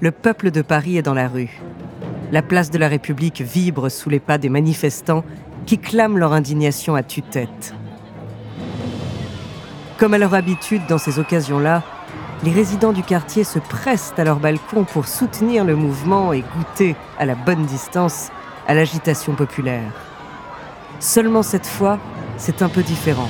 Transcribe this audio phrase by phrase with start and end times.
[0.00, 1.58] Le peuple de Paris est dans la rue.
[2.30, 5.24] La place de la République vibre sous les pas des manifestants
[5.64, 7.74] qui clament leur indignation à tue-tête.
[9.98, 11.82] Comme à leur habitude dans ces occasions-là,
[12.44, 16.94] les résidents du quartier se pressent à leur balcon pour soutenir le mouvement et goûter,
[17.18, 18.30] à la bonne distance,
[18.68, 20.05] à l'agitation populaire.
[21.00, 21.98] Seulement cette fois,
[22.38, 23.28] c'est un peu différent.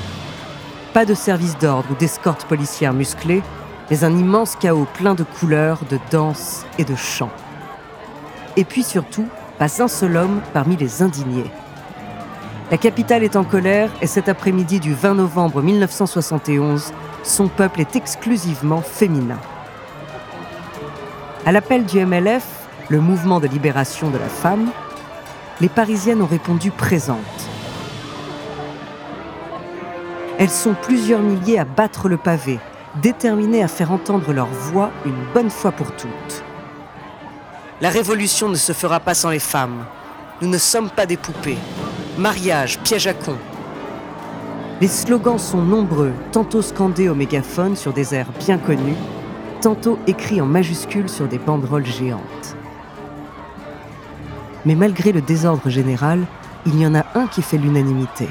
[0.93, 3.43] Pas de service d'ordre ou d'escorte policière musclée,
[3.91, 7.31] mais un immense chaos plein de couleurs, de danse et de chants.
[8.57, 9.27] Et puis surtout,
[9.59, 11.51] pas un seul homme parmi les indignés.
[12.71, 16.93] La capitale est en colère et cet après-midi du 20 novembre 1971,
[17.23, 19.39] son peuple est exclusivement féminin.
[21.45, 22.45] À l'appel du MLF,
[22.89, 24.71] le mouvement de libération de la femme,
[25.61, 27.56] les Parisiennes ont répondu présentes.
[30.39, 32.59] Elles sont plusieurs milliers à battre le pavé,
[33.01, 36.45] déterminées à faire entendre leur voix une bonne fois pour toutes.
[37.81, 39.87] La révolution ne se fera pas sans les femmes.
[40.43, 41.57] Nous ne sommes pas des poupées.
[42.19, 43.37] Mariage, piège à con.
[44.83, 48.97] Les slogans sont nombreux, tantôt scandés au mégaphone sur des airs bien connus,
[49.63, 52.57] tantôt écrits en majuscules sur des banderoles géantes.
[54.67, 56.27] Mais malgré le désordre général,
[56.67, 58.29] il y en a un qui fait l'unanimité.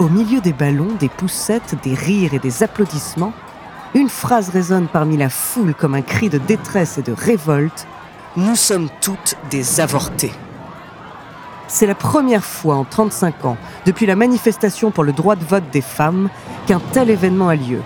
[0.00, 3.32] Au milieu des ballons, des poussettes, des rires et des applaudissements,
[3.94, 7.86] une phrase résonne parmi la foule comme un cri de détresse et de révolte.
[8.36, 10.32] Nous sommes toutes des avortées.
[11.68, 13.56] C'est la première fois en 35 ans,
[13.86, 16.28] depuis la manifestation pour le droit de vote des femmes,
[16.66, 17.80] qu'un tel événement a lieu.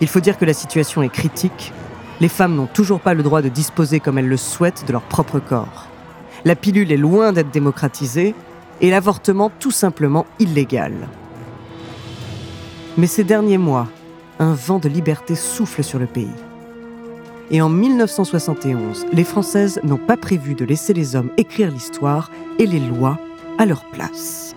[0.00, 1.72] Il faut dire que la situation est critique.
[2.20, 5.02] Les femmes n'ont toujours pas le droit de disposer comme elles le souhaitent de leur
[5.02, 5.88] propre corps.
[6.44, 8.36] La pilule est loin d'être démocratisée
[8.80, 10.92] et l'avortement tout simplement illégal.
[12.96, 13.88] Mais ces derniers mois,
[14.38, 16.28] un vent de liberté souffle sur le pays.
[17.50, 22.66] Et en 1971, les Françaises n'ont pas prévu de laisser les hommes écrire l'histoire et
[22.66, 23.18] les lois
[23.58, 24.56] à leur place.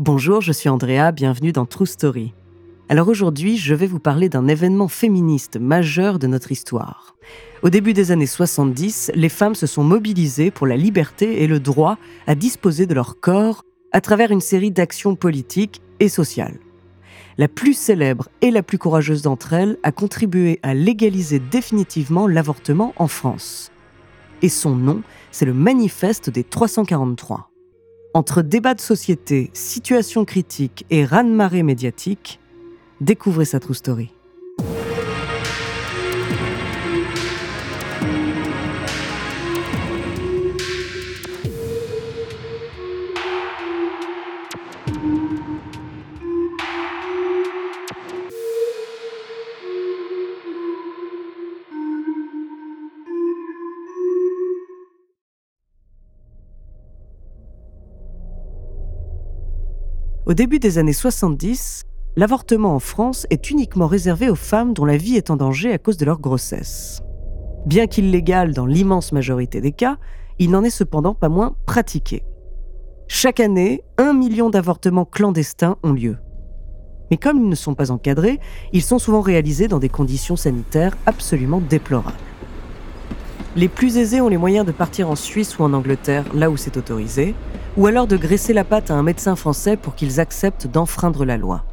[0.00, 2.32] Bonjour, je suis Andrea, bienvenue dans True Story.
[2.88, 7.16] Alors aujourd'hui, je vais vous parler d'un événement féministe majeur de notre histoire.
[7.64, 11.58] Au début des années 70, les femmes se sont mobilisées pour la liberté et le
[11.58, 11.98] droit
[12.28, 16.60] à disposer de leur corps à travers une série d'actions politiques et sociales.
[17.36, 22.92] La plus célèbre et la plus courageuse d'entre elles a contribué à légaliser définitivement l'avortement
[22.98, 23.72] en France.
[24.42, 27.50] Et son nom, c'est le Manifeste des 343.
[28.14, 32.40] Entre débat de société, situation critique et raz-de-marée médiatique,
[33.00, 34.14] découvrez sa true story.
[60.28, 61.84] Au début des années 70,
[62.16, 65.78] l'avortement en France est uniquement réservé aux femmes dont la vie est en danger à
[65.78, 67.00] cause de leur grossesse.
[67.64, 69.96] Bien qu'illégal dans l'immense majorité des cas,
[70.38, 72.24] il n'en est cependant pas moins pratiqué.
[73.06, 76.18] Chaque année, un million d'avortements clandestins ont lieu.
[77.10, 78.38] Mais comme ils ne sont pas encadrés,
[78.74, 82.18] ils sont souvent réalisés dans des conditions sanitaires absolument déplorables.
[83.56, 86.58] Les plus aisés ont les moyens de partir en Suisse ou en Angleterre, là où
[86.58, 87.34] c'est autorisé,
[87.78, 91.36] ou alors de graisser la patte à un médecin français pour qu'ils acceptent d'enfreindre la
[91.36, 91.64] loi.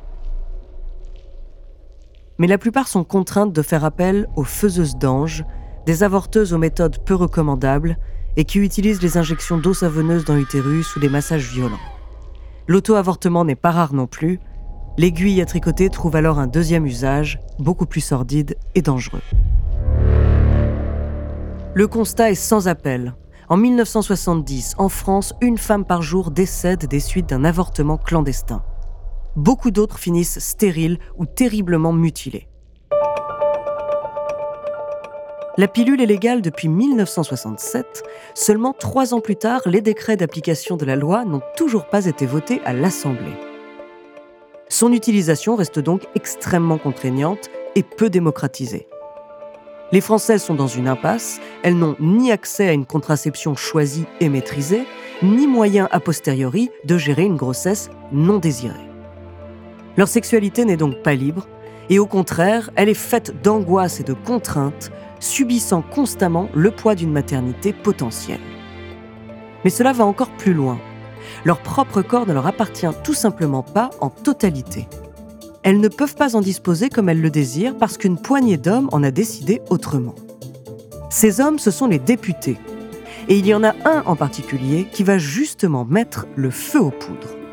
[2.37, 5.43] Mais la plupart sont contraintes de faire appel aux faiseuses d'anges,
[5.87, 7.97] des avorteuses aux méthodes peu recommandables
[8.37, 11.79] et qui utilisent les injections d'eau savonneuse dans l'utérus ou des massages violents.
[12.67, 14.39] L'auto-avortement n'est pas rare non plus.
[14.97, 19.21] L'aiguille à tricoter trouve alors un deuxième usage, beaucoup plus sordide et dangereux.
[21.73, 23.15] Le constat est sans appel.
[23.47, 28.63] En 1970, en France, une femme par jour décède des suites d'un avortement clandestin.
[29.35, 32.47] Beaucoup d'autres finissent stériles ou terriblement mutilées.
[35.57, 38.03] La pilule est légale depuis 1967.
[38.33, 42.25] Seulement trois ans plus tard, les décrets d'application de la loi n'ont toujours pas été
[42.25, 43.37] votés à l'Assemblée.
[44.69, 48.87] Son utilisation reste donc extrêmement contraignante et peu démocratisée.
[49.91, 54.29] Les Françaises sont dans une impasse, elles n'ont ni accès à une contraception choisie et
[54.29, 54.87] maîtrisée,
[55.21, 58.89] ni moyen a posteriori de gérer une grossesse non désirée.
[59.95, 61.47] Leur sexualité n'est donc pas libre,
[61.89, 67.11] et au contraire, elle est faite d'angoisse et de contraintes subissant constamment le poids d'une
[67.11, 68.41] maternité potentielle.
[69.63, 70.79] Mais cela va encore plus loin.
[71.43, 74.87] Leur propre corps ne leur appartient tout simplement pas en totalité.
[75.65, 79.01] Elles ne peuvent pas en disposer comme elles le désirent parce qu'une poignée d'hommes en
[79.01, 80.13] a décidé autrement.
[81.09, 82.57] Ces hommes, ce sont les députés.
[83.29, 86.91] Et il y en a un en particulier qui va justement mettre le feu aux
[86.91, 87.44] poudres.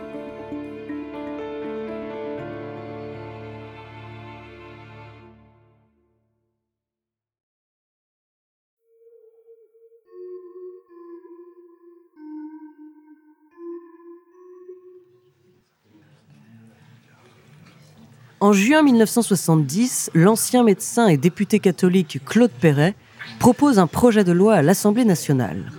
[18.43, 22.97] En juin 1970, l'ancien médecin et député catholique Claude Perret
[23.39, 25.71] propose un projet de loi à l'Assemblée nationale.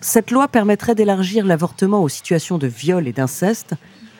[0.00, 3.74] Cette loi permettrait d'élargir l'avortement aux situations de viol et d'inceste,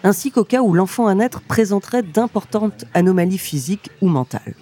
[0.05, 4.55] ainsi qu'au cas où l'enfant à naître présenterait d'importantes anomalies physiques ou mentales.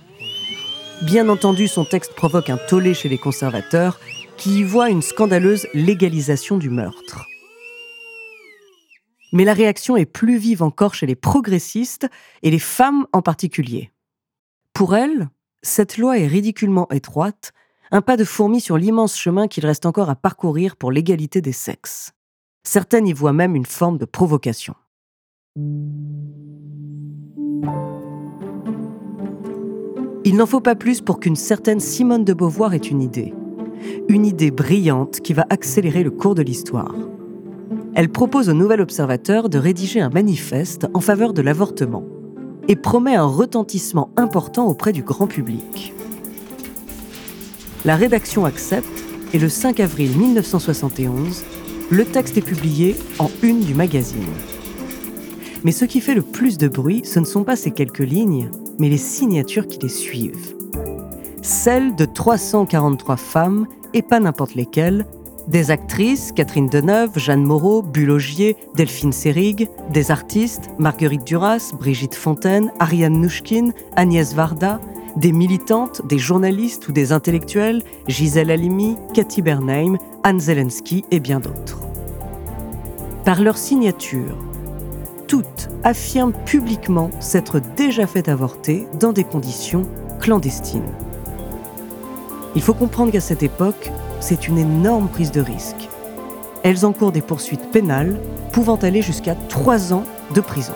[1.03, 4.01] Bien entendu, son texte provoque un tollé chez les conservateurs
[4.39, 7.27] qui y voient une scandaleuse légalisation du meurtre.
[9.33, 12.07] Mais la réaction est plus vive encore chez les progressistes
[12.43, 13.91] et les femmes en particulier.
[14.75, 15.29] Pour elles,
[15.63, 17.53] cette loi est ridiculement étroite,
[17.91, 21.53] un pas de fourmi sur l'immense chemin qu'il reste encore à parcourir pour l'égalité des
[21.53, 22.13] sexes.
[22.65, 24.75] Certaines y voient même une forme de provocation.
[30.25, 33.35] Il n'en faut pas plus pour qu'une certaine Simone de Beauvoir ait une idée.
[34.09, 36.95] Une idée brillante qui va accélérer le cours de l'histoire
[37.95, 42.05] elle propose au Nouvel Observateur de rédiger un manifeste en faveur de l'avortement
[42.69, 45.93] et promet un retentissement important auprès du grand public.
[47.85, 49.05] La rédaction accepte
[49.35, 51.45] et le 5 avril 1971,
[51.91, 54.23] le texte est publié en une du magazine.
[55.65, 58.51] Mais ce qui fait le plus de bruit, ce ne sont pas ces quelques lignes,
[58.79, 60.55] mais les signatures qui les suivent.
[61.43, 65.07] Celles de 343 femmes, et pas n'importe lesquelles,
[65.49, 72.73] des actrices, Catherine Deneuve, Jeanne Moreau, Bulogier, Delphine Seyrig, des artistes, Marguerite Duras, Brigitte Fontaine,
[72.79, 74.81] Ariane Nouchkine, Agnès Varda,
[75.17, 81.41] des militantes, des journalistes ou des intellectuels, Gisèle Halimi, Cathy Bernheim, Anne Zelensky et bien
[81.41, 81.81] d'autres.
[83.25, 84.37] Par leur signature,
[85.29, 89.83] toutes affirment publiquement s'être déjà fait avorter dans des conditions
[90.21, 90.83] clandestines.
[92.55, 93.91] Il faut comprendre qu'à cette époque,
[94.23, 95.89] c'est une énorme prise de risque.
[96.63, 98.21] Elles encourent des poursuites pénales
[98.53, 100.75] pouvant aller jusqu'à trois ans de prison.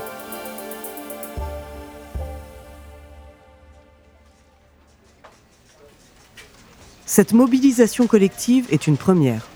[7.06, 9.46] Cette mobilisation collective est une première.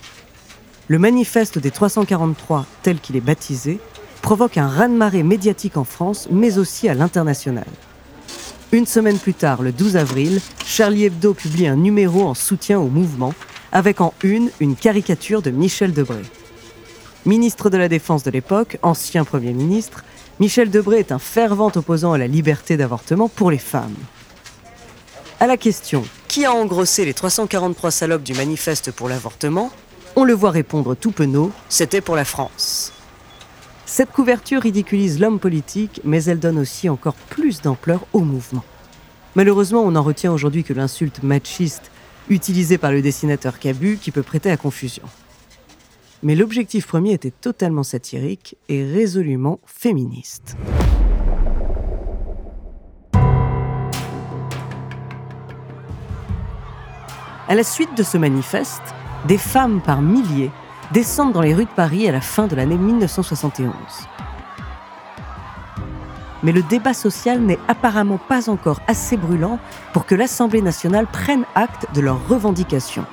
[0.87, 3.81] Le manifeste des 343, tel qu'il est baptisé,
[4.23, 7.67] provoque un raz-de-marée médiatique en France, mais aussi à l'international.
[8.73, 12.89] Une semaine plus tard, le 12 avril, Charlie Hebdo publie un numéro en soutien au
[12.89, 13.35] mouvement
[13.73, 16.23] avec en une une caricature de Michel Debré.
[17.27, 20.05] Ministre de la Défense de l'époque, ancien Premier ministre,
[20.39, 23.97] Michel Debré est un fervent opposant à la liberté d'avortement pour les femmes.
[25.39, 29.71] À la question Qui a engrossé les 343 salopes du manifeste pour l'avortement?
[30.17, 32.93] On le voit répondre tout penaud C'était pour la France.
[33.87, 38.65] Cette couverture ridiculise l'homme politique, mais elle donne aussi encore plus d'ampleur au mouvement.
[39.35, 41.91] Malheureusement, on n'en retient aujourd'hui que l'insulte machiste
[42.31, 45.03] utilisé par le dessinateur Cabu qui peut prêter à confusion.
[46.23, 50.57] Mais l'objectif premier était totalement satirique et résolument féministe.
[57.49, 58.83] À la suite de ce manifeste,
[59.27, 60.51] des femmes par milliers
[60.93, 63.73] descendent dans les rues de Paris à la fin de l'année 1971.
[66.43, 69.59] Mais le débat social n'est apparemment pas encore assez brûlant
[69.93, 73.05] pour que l'Assemblée nationale prenne acte de leurs revendications.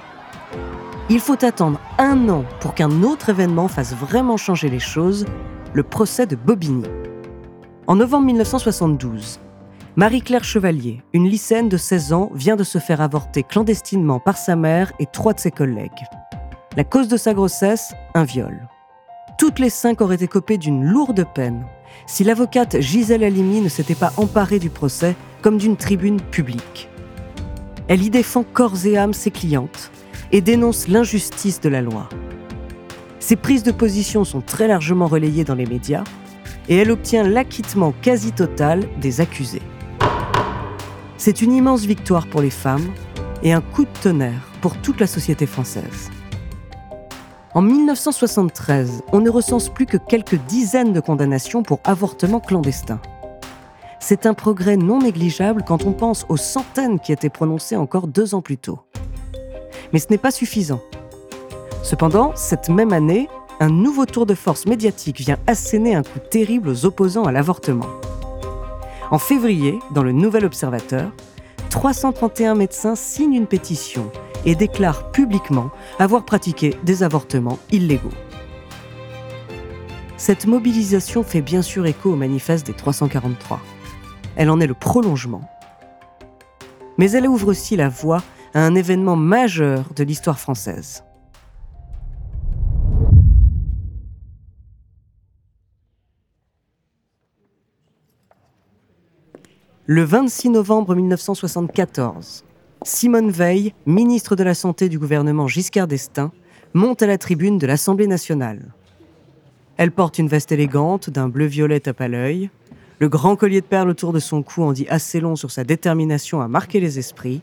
[1.10, 5.26] Il faut attendre un an pour qu'un autre événement fasse vraiment changer les choses,
[5.74, 6.86] le procès de Bobigny.
[7.88, 9.40] En novembre 1972,
[9.96, 14.56] Marie-Claire Chevalier, une lycéenne de 16 ans, vient de se faire avorter clandestinement par sa
[14.56, 16.06] mère et trois de ses collègues.
[16.76, 18.68] La cause de sa grossesse, un viol.
[19.38, 21.68] Toutes les cinq auraient été copées d'une lourde peine
[22.08, 26.90] si l'avocate Gisèle Halimi ne s'était pas emparée du procès comme d'une tribune publique.
[27.88, 29.92] Elle y défend corps et âme ses clientes
[30.32, 32.10] et dénonce l'injustice de la loi.
[33.20, 36.04] Ses prises de position sont très largement relayées dans les médias
[36.68, 39.62] et elle obtient l'acquittement quasi total des accusés.
[41.18, 42.92] C'est une immense victoire pour les femmes
[43.44, 46.10] et un coup de tonnerre pour toute la société française.
[47.58, 53.02] En 1973, on ne recense plus que quelques dizaines de condamnations pour avortement clandestin.
[54.00, 58.36] C'est un progrès non négligeable quand on pense aux centaines qui étaient prononcées encore deux
[58.36, 58.82] ans plus tôt.
[59.92, 60.82] Mais ce n'est pas suffisant.
[61.82, 63.28] Cependant, cette même année,
[63.60, 67.88] un nouveau tour de force médiatique vient asséner un coup terrible aux opposants à l'avortement.
[69.10, 71.12] En février, dans le Nouvel Observateur,
[71.72, 74.12] 331 médecins signent une pétition
[74.46, 78.14] et déclarent publiquement avoir pratiqué des avortements illégaux.
[80.18, 83.60] Cette mobilisation fait bien sûr écho au manifeste des 343.
[84.36, 85.42] Elle en est le prolongement.
[86.98, 91.04] Mais elle ouvre aussi la voie à un événement majeur de l'histoire française.
[99.86, 102.44] Le 26 novembre 1974,
[102.88, 106.32] Simone Veil, ministre de la Santé du gouvernement Giscard d'Estaing,
[106.74, 108.62] monte à la tribune de l'Assemblée nationale.
[109.76, 112.50] Elle porte une veste élégante d'un bleu-violet tape à l'œil.
[113.00, 115.66] Le grand collier de perles autour de son cou en dit assez long sur sa
[115.66, 117.42] détermination à marquer les esprits.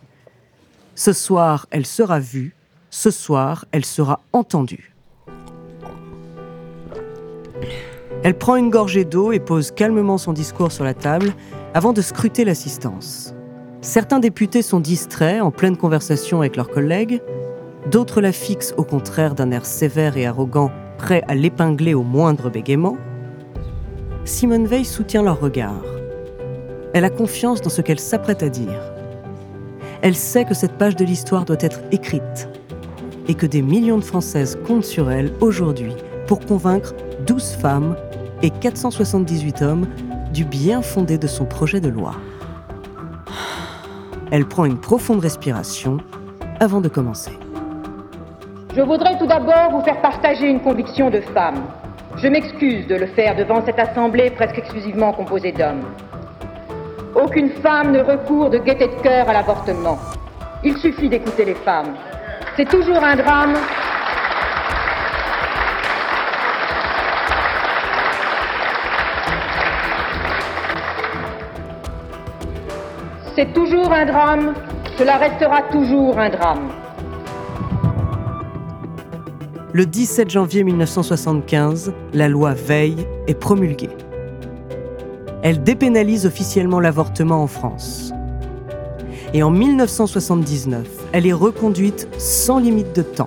[0.94, 2.56] Ce soir, elle sera vue.
[2.88, 4.94] Ce soir, elle sera entendue.
[8.22, 11.34] Elle prend une gorgée d'eau et pose calmement son discours sur la table
[11.74, 13.33] avant de scruter l'assistance.
[13.84, 17.20] Certains députés sont distraits en pleine conversation avec leurs collègues,
[17.90, 22.48] d'autres la fixent au contraire d'un air sévère et arrogant, prêt à l'épingler au moindre
[22.48, 22.96] bégaiement.
[24.24, 25.84] Simone Veil soutient leur regard.
[26.94, 28.80] Elle a confiance dans ce qu'elle s'apprête à dire.
[30.00, 32.48] Elle sait que cette page de l'histoire doit être écrite
[33.28, 35.92] et que des millions de Françaises comptent sur elle aujourd'hui
[36.26, 36.94] pour convaincre
[37.26, 37.96] 12 femmes
[38.40, 39.86] et 478 hommes
[40.32, 42.14] du bien fondé de son projet de loi.
[44.36, 45.98] Elle prend une profonde respiration
[46.58, 47.38] avant de commencer.
[48.74, 51.62] Je voudrais tout d'abord vous faire partager une conviction de femme.
[52.16, 55.84] Je m'excuse de le faire devant cette assemblée presque exclusivement composée d'hommes.
[57.14, 59.98] Aucune femme ne recourt de gaieté de cœur à l'avortement.
[60.64, 61.94] Il suffit d'écouter les femmes.
[62.56, 63.54] C'est toujours un drame
[73.36, 74.54] C'est toujours un drame,
[74.96, 76.68] cela restera toujours un drame.
[79.72, 83.90] Le 17 janvier 1975, la loi Veil est promulguée.
[85.42, 88.12] Elle dépénalise officiellement l'avortement en France.
[89.32, 93.26] Et en 1979, elle est reconduite sans limite de temps.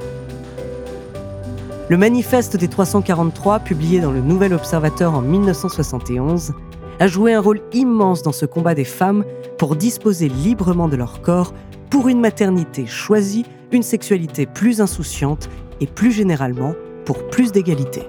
[1.89, 6.53] Le manifeste des 343, publié dans le Nouvel Observateur en 1971,
[6.99, 9.23] a joué un rôle immense dans ce combat des femmes
[9.57, 11.53] pour disposer librement de leur corps
[11.89, 15.49] pour une maternité choisie, une sexualité plus insouciante
[15.79, 16.73] et plus généralement
[17.05, 18.01] pour plus d'égalité.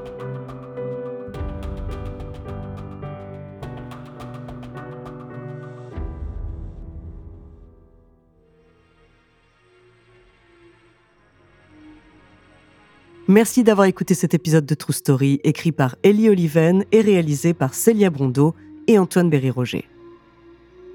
[13.30, 17.74] Merci d'avoir écouté cet épisode de True Story, écrit par Ellie Oliven et réalisé par
[17.74, 18.54] Célia Brondeau
[18.88, 19.84] et Antoine Berry-Roger.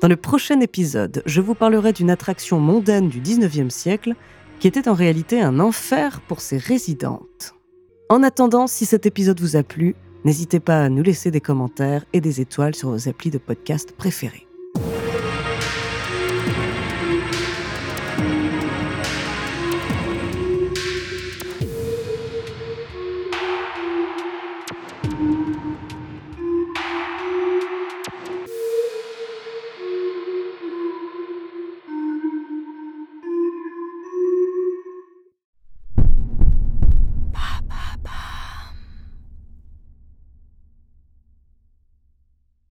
[0.02, 4.16] Dans le prochain épisode, je vous parlerai d'une attraction mondaine du 19e siècle
[4.60, 7.56] qui était en réalité un enfer pour ses résidentes.
[8.10, 9.96] En attendant, si cet épisode vous a plu,
[10.26, 13.94] n'hésitez pas à nous laisser des commentaires et des étoiles sur vos applis de podcast
[13.96, 14.46] préférés.